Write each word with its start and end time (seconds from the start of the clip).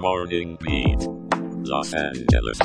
Morning 0.00 0.56
Beat, 0.60 1.00
Los 1.66 1.92
Angeles. 1.92 2.58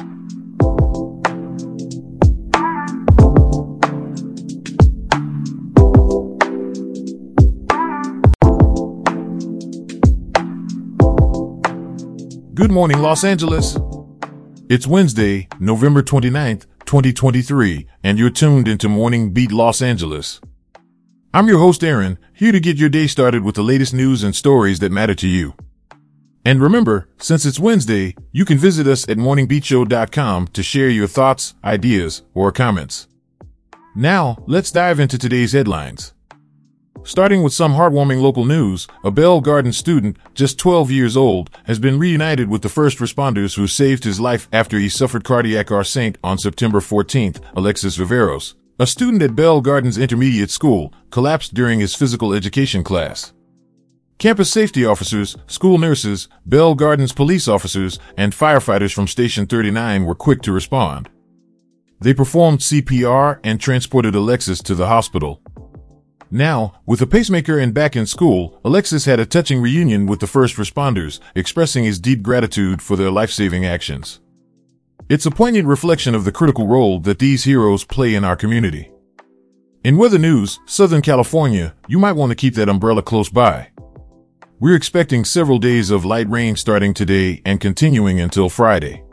Good 12.53 12.71
morning, 12.71 12.99
Los 12.99 13.23
Angeles. 13.23 13.79
It's 14.69 14.85
Wednesday, 14.85 15.47
November 15.59 16.03
29th, 16.03 16.67
2023, 16.85 17.87
and 18.03 18.19
you're 18.19 18.29
tuned 18.29 18.67
into 18.67 18.87
Morning 18.87 19.33
Beat 19.33 19.51
Los 19.51 19.81
Angeles. 19.81 20.39
I'm 21.33 21.47
your 21.47 21.57
host, 21.57 21.83
Aaron, 21.83 22.19
here 22.31 22.51
to 22.51 22.59
get 22.59 22.77
your 22.77 22.89
day 22.89 23.07
started 23.07 23.43
with 23.43 23.55
the 23.55 23.63
latest 23.63 23.91
news 23.91 24.21
and 24.21 24.35
stories 24.35 24.77
that 24.81 24.91
matter 24.91 25.15
to 25.15 25.27
you. 25.27 25.55
And 26.45 26.61
remember, 26.61 27.07
since 27.17 27.45
it's 27.45 27.59
Wednesday, 27.59 28.15
you 28.31 28.43
can 28.43 28.57
visit 28.57 28.85
us 28.85 29.07
at 29.07 29.17
morningbeatshow.com 29.17 30.47
to 30.47 30.63
share 30.63 30.89
your 30.89 31.07
thoughts, 31.07 31.55
ideas, 31.63 32.23
or 32.33 32.51
comments. 32.51 33.07
Now, 33.95 34.37
let's 34.45 34.71
dive 34.71 34.99
into 34.99 35.17
today's 35.17 35.53
headlines. 35.53 36.13
Starting 37.05 37.43
with 37.43 37.53
some 37.53 37.73
heartwarming 37.73 38.21
local 38.21 38.45
news, 38.45 38.87
a 39.03 39.11
Bell 39.11 39.41
Garden 39.41 39.73
student, 39.73 40.17
just 40.33 40.57
12 40.57 40.89
years 40.89 41.17
old, 41.17 41.49
has 41.65 41.77
been 41.77 41.99
reunited 41.99 42.49
with 42.49 42.61
the 42.61 42.69
first 42.69 42.99
responders 42.99 43.55
who 43.55 43.67
saved 43.67 44.03
his 44.03 44.19
life 44.19 44.47
after 44.53 44.79
he 44.79 44.87
suffered 44.87 45.23
cardiac 45.23 45.69
arrest 45.69 46.17
on 46.23 46.37
September 46.37 46.79
14th, 46.79 47.41
Alexis 47.55 47.97
Viveros. 47.97 48.53
A 48.79 48.87
student 48.87 49.21
at 49.21 49.35
Bell 49.35 49.61
Gardens 49.61 49.97
Intermediate 49.97 50.49
School 50.49 50.93
collapsed 51.09 51.53
during 51.53 51.79
his 51.79 51.93
physical 51.93 52.33
education 52.33 52.83
class. 52.83 53.33
Campus 54.19 54.51
safety 54.51 54.85
officers, 54.85 55.35
school 55.47 55.77
nurses, 55.77 56.27
Bell 56.45 56.75
Gardens 56.75 57.11
police 57.11 57.47
officers, 57.47 57.99
and 58.15 58.31
firefighters 58.31 58.93
from 58.93 59.07
Station 59.07 59.45
39 59.45 60.05
were 60.05 60.15
quick 60.15 60.41
to 60.43 60.51
respond. 60.51 61.09
They 61.99 62.13
performed 62.13 62.59
CPR 62.59 63.39
and 63.43 63.59
transported 63.59 64.15
Alexis 64.15 64.61
to 64.63 64.75
the 64.75 64.87
hospital. 64.87 65.41
Now, 66.29 66.81
with 66.85 67.01
a 67.01 67.07
pacemaker 67.07 67.59
and 67.59 67.73
back 67.73 67.95
in 67.95 68.05
school, 68.05 68.59
Alexis 68.65 69.05
had 69.05 69.19
a 69.19 69.25
touching 69.25 69.61
reunion 69.61 70.07
with 70.07 70.19
the 70.19 70.27
first 70.27 70.55
responders, 70.55 71.19
expressing 71.35 71.83
his 71.83 71.99
deep 71.99 72.23
gratitude 72.23 72.81
for 72.81 72.95
their 72.95 73.11
life-saving 73.11 73.65
actions. 73.65 74.19
It's 75.09 75.25
a 75.25 75.31
poignant 75.31 75.67
reflection 75.67 76.15
of 76.15 76.23
the 76.23 76.31
critical 76.31 76.67
role 76.67 76.99
that 77.01 77.19
these 77.19 77.43
heroes 77.43 77.83
play 77.83 78.15
in 78.15 78.23
our 78.23 78.35
community. 78.35 78.89
In 79.83 79.97
weather 79.97 80.17
news, 80.17 80.59
Southern 80.65 81.01
California, 81.01 81.75
you 81.87 81.99
might 81.99 82.13
want 82.13 82.31
to 82.31 82.35
keep 82.35 82.55
that 82.55 82.69
umbrella 82.69 83.01
close 83.01 83.29
by. 83.29 83.69
We're 84.59 84.75
expecting 84.75 85.25
several 85.25 85.57
days 85.57 85.89
of 85.89 86.05
light 86.05 86.29
rain 86.29 86.55
starting 86.55 86.93
today 86.93 87.41
and 87.45 87.59
continuing 87.59 88.19
until 88.19 88.49
Friday. 88.49 89.03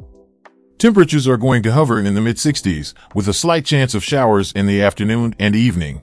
Temperatures 0.79 1.27
are 1.27 1.37
going 1.37 1.63
to 1.63 1.73
hover 1.73 1.99
in 1.99 2.15
the 2.15 2.21
mid 2.21 2.37
60s, 2.37 2.95
with 3.15 3.27
a 3.27 3.33
slight 3.33 3.65
chance 3.65 3.95
of 3.95 4.05
showers 4.05 4.53
in 4.53 4.67
the 4.67 4.83
afternoon 4.83 5.35
and 5.39 5.57
evening. 5.57 6.03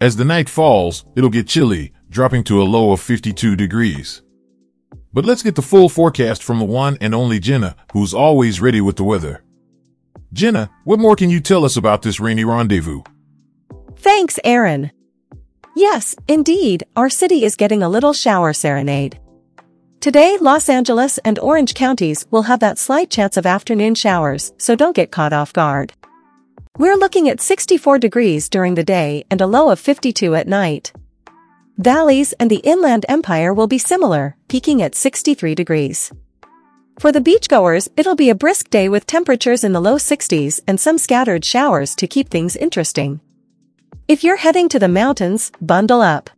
As 0.00 0.16
the 0.16 0.24
night 0.24 0.48
falls, 0.48 1.04
it'll 1.16 1.30
get 1.30 1.46
chilly, 1.46 1.92
dropping 2.08 2.44
to 2.44 2.60
a 2.60 2.64
low 2.64 2.92
of 2.92 3.00
52 3.00 3.56
degrees. 3.56 4.22
But 5.12 5.24
let's 5.24 5.42
get 5.42 5.54
the 5.54 5.62
full 5.62 5.88
forecast 5.88 6.42
from 6.42 6.58
the 6.58 6.64
one 6.64 6.98
and 7.00 7.14
only 7.14 7.38
Jenna, 7.38 7.76
who's 7.92 8.12
always 8.12 8.60
ready 8.60 8.80
with 8.80 8.96
the 8.96 9.04
weather. 9.04 9.42
Jenna, 10.32 10.70
what 10.84 11.00
more 11.00 11.16
can 11.16 11.30
you 11.30 11.40
tell 11.40 11.64
us 11.64 11.76
about 11.76 12.02
this 12.02 12.20
rainy 12.20 12.44
rendezvous? 12.44 13.02
Thanks, 13.96 14.38
Aaron. 14.44 14.90
Yes, 15.76 16.16
indeed, 16.26 16.84
our 16.96 17.08
city 17.08 17.44
is 17.44 17.56
getting 17.56 17.82
a 17.82 17.88
little 17.88 18.12
shower 18.12 18.52
serenade. 18.52 19.18
Today, 20.00 20.36
Los 20.40 20.68
Angeles 20.68 21.18
and 21.18 21.38
Orange 21.38 21.74
counties 21.74 22.26
will 22.30 22.42
have 22.42 22.60
that 22.60 22.78
slight 22.78 23.10
chance 23.10 23.36
of 23.36 23.46
afternoon 23.46 23.94
showers, 23.94 24.52
so 24.58 24.74
don't 24.74 24.96
get 24.96 25.10
caught 25.10 25.32
off 25.32 25.52
guard. 25.52 25.92
We're 26.78 26.96
looking 26.96 27.28
at 27.28 27.40
64 27.40 27.98
degrees 27.98 28.48
during 28.48 28.74
the 28.74 28.84
day 28.84 29.24
and 29.30 29.40
a 29.40 29.46
low 29.46 29.70
of 29.70 29.78
52 29.78 30.34
at 30.34 30.48
night. 30.48 30.92
Valleys 31.76 32.32
and 32.34 32.50
the 32.50 32.62
Inland 32.64 33.06
Empire 33.08 33.54
will 33.54 33.66
be 33.66 33.78
similar, 33.78 34.36
peaking 34.48 34.82
at 34.82 34.94
63 34.94 35.54
degrees. 35.54 36.10
For 36.98 37.12
the 37.12 37.20
beachgoers, 37.20 37.88
it'll 37.96 38.16
be 38.16 38.30
a 38.30 38.34
brisk 38.34 38.70
day 38.70 38.88
with 38.88 39.06
temperatures 39.06 39.64
in 39.64 39.72
the 39.72 39.80
low 39.80 39.96
60s 39.96 40.60
and 40.66 40.80
some 40.80 40.98
scattered 40.98 41.44
showers 41.44 41.94
to 41.96 42.06
keep 42.06 42.28
things 42.28 42.56
interesting. 42.56 43.20
If 44.10 44.24
you're 44.24 44.38
heading 44.38 44.68
to 44.70 44.80
the 44.80 44.88
mountains, 44.88 45.52
bundle 45.60 46.02
up. 46.02 46.30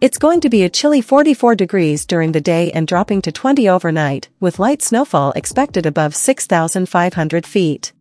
It's 0.00 0.18
going 0.18 0.40
to 0.40 0.48
be 0.48 0.64
a 0.64 0.68
chilly 0.68 1.00
44 1.00 1.54
degrees 1.54 2.04
during 2.04 2.32
the 2.32 2.40
day 2.40 2.72
and 2.72 2.84
dropping 2.84 3.22
to 3.22 3.30
20 3.30 3.68
overnight, 3.68 4.28
with 4.40 4.58
light 4.58 4.82
snowfall 4.82 5.30
expected 5.36 5.86
above 5.86 6.16
6,500 6.16 7.46
feet. 7.46 7.92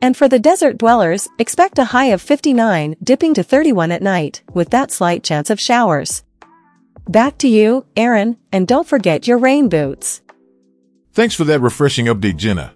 And 0.00 0.16
for 0.16 0.28
the 0.28 0.38
desert 0.38 0.78
dwellers, 0.78 1.26
expect 1.40 1.80
a 1.80 1.86
high 1.86 2.12
of 2.14 2.22
59, 2.22 2.94
dipping 3.02 3.34
to 3.34 3.42
31 3.42 3.90
at 3.90 4.02
night, 4.02 4.40
with 4.54 4.70
that 4.70 4.92
slight 4.92 5.24
chance 5.24 5.50
of 5.50 5.58
showers. 5.58 6.22
Back 7.08 7.38
to 7.38 7.48
you, 7.48 7.86
Aaron, 7.96 8.36
and 8.52 8.68
don't 8.68 8.86
forget 8.86 9.26
your 9.26 9.38
rain 9.38 9.68
boots. 9.68 10.22
Thanks 11.12 11.34
for 11.34 11.42
that 11.42 11.58
refreshing 11.58 12.06
update, 12.06 12.36
Jenna. 12.36 12.72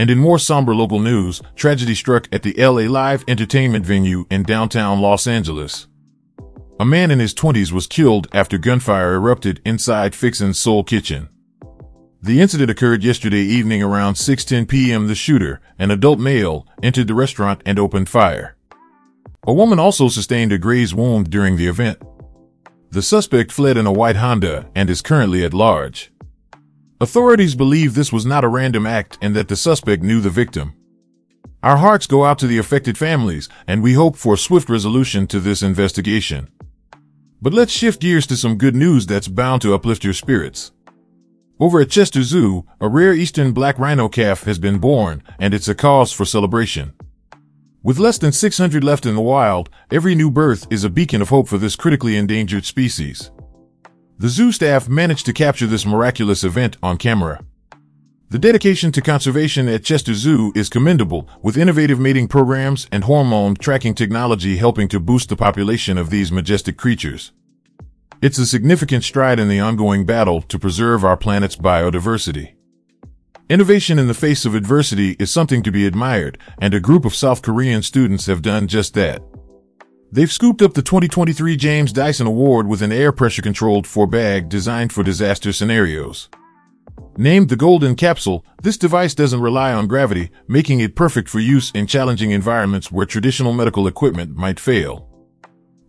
And 0.00 0.08
in 0.08 0.16
more 0.16 0.38
somber 0.38 0.74
local 0.74 0.98
news, 0.98 1.42
tragedy 1.56 1.94
struck 1.94 2.26
at 2.32 2.42
the 2.42 2.54
LA 2.54 2.88
Live 2.90 3.22
entertainment 3.28 3.84
venue 3.84 4.24
in 4.30 4.44
downtown 4.44 5.02
Los 5.02 5.26
Angeles. 5.26 5.88
A 6.80 6.86
man 6.86 7.10
in 7.10 7.18
his 7.18 7.34
20s 7.34 7.70
was 7.70 7.86
killed 7.86 8.26
after 8.32 8.56
gunfire 8.56 9.16
erupted 9.16 9.60
inside 9.62 10.14
Fixin's 10.14 10.58
Soul 10.58 10.84
Kitchen. 10.84 11.28
The 12.22 12.40
incident 12.40 12.70
occurred 12.70 13.04
yesterday 13.04 13.42
evening 13.42 13.82
around 13.82 14.14
6:10 14.14 14.66
p.m. 14.68 15.06
The 15.06 15.14
shooter, 15.14 15.60
an 15.78 15.90
adult 15.90 16.18
male, 16.18 16.66
entered 16.82 17.06
the 17.06 17.12
restaurant 17.12 17.60
and 17.66 17.78
opened 17.78 18.08
fire. 18.08 18.56
A 19.46 19.52
woman 19.52 19.78
also 19.78 20.08
sustained 20.08 20.50
a 20.50 20.56
graze 20.56 20.94
wound 20.94 21.28
during 21.28 21.56
the 21.56 21.66
event. 21.66 21.98
The 22.88 23.02
suspect 23.02 23.52
fled 23.52 23.76
in 23.76 23.84
a 23.84 23.92
white 23.92 24.16
Honda 24.16 24.70
and 24.74 24.88
is 24.88 25.02
currently 25.02 25.44
at 25.44 25.52
large. 25.52 26.10
Authorities 27.02 27.54
believe 27.54 27.94
this 27.94 28.12
was 28.12 28.26
not 28.26 28.44
a 28.44 28.48
random 28.48 28.84
act 28.84 29.16
and 29.22 29.34
that 29.34 29.48
the 29.48 29.56
suspect 29.56 30.02
knew 30.02 30.20
the 30.20 30.28
victim. 30.28 30.74
Our 31.62 31.78
hearts 31.78 32.06
go 32.06 32.26
out 32.26 32.38
to 32.40 32.46
the 32.46 32.58
affected 32.58 32.98
families 32.98 33.48
and 33.66 33.82
we 33.82 33.94
hope 33.94 34.16
for 34.16 34.34
a 34.34 34.38
swift 34.38 34.68
resolution 34.68 35.26
to 35.28 35.40
this 35.40 35.62
investigation. 35.62 36.50
But 37.40 37.54
let's 37.54 37.72
shift 37.72 38.02
gears 38.02 38.26
to 38.26 38.36
some 38.36 38.58
good 38.58 38.74
news 38.74 39.06
that's 39.06 39.28
bound 39.28 39.62
to 39.62 39.72
uplift 39.72 40.04
your 40.04 40.12
spirits. 40.12 40.72
Over 41.58 41.80
at 41.80 41.88
Chester 41.88 42.22
Zoo, 42.22 42.66
a 42.82 42.88
rare 42.88 43.14
eastern 43.14 43.52
black 43.52 43.78
rhino 43.78 44.10
calf 44.10 44.42
has 44.44 44.58
been 44.58 44.78
born, 44.78 45.22
and 45.38 45.54
it's 45.54 45.68
a 45.68 45.74
cause 45.74 46.12
for 46.12 46.26
celebration. 46.26 46.92
With 47.82 47.98
less 47.98 48.18
than 48.18 48.32
600 48.32 48.84
left 48.84 49.06
in 49.06 49.14
the 49.14 49.22
wild, 49.22 49.70
every 49.90 50.14
new 50.14 50.30
birth 50.30 50.66
is 50.68 50.84
a 50.84 50.90
beacon 50.90 51.22
of 51.22 51.30
hope 51.30 51.48
for 51.48 51.56
this 51.56 51.76
critically 51.76 52.18
endangered 52.18 52.66
species. 52.66 53.30
The 54.20 54.28
zoo 54.28 54.52
staff 54.52 54.86
managed 54.86 55.24
to 55.26 55.32
capture 55.32 55.66
this 55.66 55.86
miraculous 55.86 56.44
event 56.44 56.76
on 56.82 56.98
camera. 56.98 57.42
The 58.28 58.38
dedication 58.38 58.92
to 58.92 59.00
conservation 59.00 59.66
at 59.66 59.82
Chester 59.82 60.12
Zoo 60.12 60.52
is 60.54 60.68
commendable, 60.68 61.26
with 61.40 61.56
innovative 61.56 61.98
mating 61.98 62.28
programs 62.28 62.86
and 62.92 63.04
hormone 63.04 63.54
tracking 63.54 63.94
technology 63.94 64.58
helping 64.58 64.88
to 64.88 65.00
boost 65.00 65.30
the 65.30 65.36
population 65.36 65.96
of 65.96 66.10
these 66.10 66.30
majestic 66.30 66.76
creatures. 66.76 67.32
It's 68.20 68.36
a 68.36 68.44
significant 68.44 69.04
stride 69.04 69.40
in 69.40 69.48
the 69.48 69.60
ongoing 69.60 70.04
battle 70.04 70.42
to 70.42 70.58
preserve 70.58 71.02
our 71.02 71.16
planet's 71.16 71.56
biodiversity. 71.56 72.56
Innovation 73.48 73.98
in 73.98 74.06
the 74.06 74.12
face 74.12 74.44
of 74.44 74.54
adversity 74.54 75.16
is 75.18 75.30
something 75.30 75.62
to 75.62 75.72
be 75.72 75.86
admired, 75.86 76.36
and 76.60 76.74
a 76.74 76.78
group 76.78 77.06
of 77.06 77.14
South 77.14 77.40
Korean 77.40 77.80
students 77.80 78.26
have 78.26 78.42
done 78.42 78.68
just 78.68 78.92
that. 78.92 79.22
They've 80.12 80.30
scooped 80.30 80.60
up 80.60 80.74
the 80.74 80.82
2023 80.82 81.56
James 81.56 81.92
Dyson 81.92 82.26
Award 82.26 82.66
with 82.66 82.82
an 82.82 82.90
air 82.90 83.12
pressure 83.12 83.42
controlled 83.42 83.86
four 83.86 84.08
bag 84.08 84.48
designed 84.48 84.92
for 84.92 85.04
disaster 85.04 85.52
scenarios. 85.52 86.28
Named 87.16 87.48
the 87.48 87.54
Golden 87.54 87.94
Capsule, 87.94 88.44
this 88.60 88.76
device 88.76 89.14
doesn't 89.14 89.40
rely 89.40 89.72
on 89.72 89.86
gravity, 89.86 90.30
making 90.48 90.80
it 90.80 90.96
perfect 90.96 91.28
for 91.28 91.38
use 91.38 91.70
in 91.72 91.86
challenging 91.86 92.32
environments 92.32 92.90
where 92.90 93.06
traditional 93.06 93.52
medical 93.52 93.86
equipment 93.86 94.34
might 94.34 94.58
fail. 94.58 95.08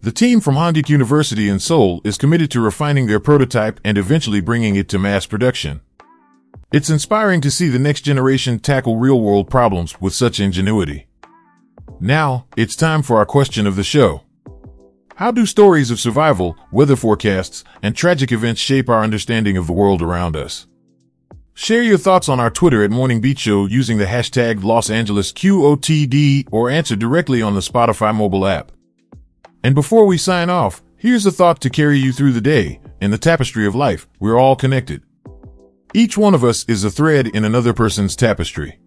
The 0.02 0.12
team 0.12 0.40
from 0.40 0.54
Hongik 0.54 0.88
University 0.88 1.50
in 1.50 1.60
Seoul 1.60 2.00
is 2.04 2.20
committed 2.20 2.52
to 2.52 2.62
refining 2.62 3.08
their 3.08 3.20
prototype 3.20 3.80
and 3.84 3.98
eventually 3.98 4.42
bringing 4.42 4.76
it 4.76 4.88
to 4.90 5.00
mass 5.00 5.26
production. 5.26 5.82
It's 6.72 6.92
inspiring 6.92 7.42
to 7.42 7.52
see 7.52 7.70
the 7.70 7.80
next 7.80 8.02
generation 8.02 8.60
tackle 8.60 8.98
real 8.98 9.20
world 9.20 9.50
problems 9.50 10.00
with 10.00 10.14
such 10.14 10.40
ingenuity. 10.40 11.08
Now, 12.04 12.48
it's 12.58 12.76
time 12.76 13.04
for 13.04 13.18
our 13.18 13.28
question 13.28 13.68
of 13.68 13.76
the 13.76 13.84
show. 13.84 14.24
How 15.18 15.30
do 15.30 15.46
stories 15.46 15.92
of 15.92 16.00
survival, 16.00 16.58
weather 16.72 16.96
forecasts, 16.96 17.64
and 17.84 17.96
tragic 17.96 18.32
events 18.32 18.60
shape 18.60 18.90
our 18.90 19.04
understanding 19.04 19.56
of 19.56 19.68
the 19.68 19.74
world 19.74 20.02
around 20.02 20.36
us? 20.36 20.66
Share 21.54 21.84
your 21.84 22.00
thoughts 22.00 22.28
on 22.28 22.40
our 22.40 22.50
Twitter 22.50 22.84
at 22.84 22.90
Morning 22.90 23.22
Beat 23.22 23.38
Show 23.38 23.68
using 23.68 24.00
the 24.00 24.06
hashtag 24.06 24.64
Los 24.64 24.90
Angeles 24.90 25.32
QOTD 25.32 26.48
or 26.52 26.72
answer 26.72 26.96
directly 26.96 27.40
on 27.40 27.54
the 27.54 27.60
Spotify 27.60 28.16
mobile 28.16 28.48
app. 28.48 28.72
And 29.64 29.76
before 29.76 30.08
we 30.08 30.18
sign 30.18 30.50
off, 30.50 30.82
here's 30.98 31.28
a 31.28 31.32
thought 31.32 31.62
to 31.62 31.70
carry 31.70 32.00
you 32.00 32.12
through 32.12 32.32
the 32.32 32.42
day. 32.42 32.80
In 33.00 33.12
the 33.12 33.20
tapestry 33.20 33.68
of 33.68 33.76
life, 33.76 34.08
we're 34.20 34.40
all 34.40 34.56
connected. 34.56 35.04
Each 35.94 36.18
one 36.18 36.34
of 36.34 36.44
us 36.44 36.66
is 36.68 36.84
a 36.84 36.90
thread 36.90 37.28
in 37.28 37.46
another 37.46 37.74
person's 37.74 38.16
tapestry. 38.16 38.80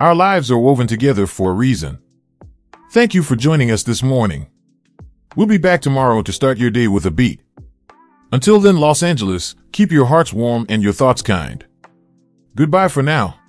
Our 0.00 0.14
lives 0.14 0.50
are 0.50 0.56
woven 0.56 0.86
together 0.86 1.26
for 1.26 1.50
a 1.50 1.54
reason. 1.54 1.98
Thank 2.92 3.14
you 3.14 3.22
for 3.22 3.36
joining 3.36 3.70
us 3.70 3.84
this 3.84 4.02
morning. 4.02 4.48
We'll 5.34 5.46
be 5.46 5.56
back 5.56 5.80
tomorrow 5.80 6.20
to 6.20 6.30
start 6.30 6.58
your 6.58 6.70
day 6.70 6.88
with 6.88 7.06
a 7.06 7.10
beat. 7.10 7.40
Until 8.30 8.60
then, 8.60 8.76
Los 8.76 9.02
Angeles, 9.02 9.54
keep 9.72 9.90
your 9.90 10.04
hearts 10.04 10.30
warm 10.30 10.66
and 10.68 10.82
your 10.82 10.92
thoughts 10.92 11.22
kind. 11.22 11.64
Goodbye 12.54 12.88
for 12.88 13.02
now. 13.02 13.40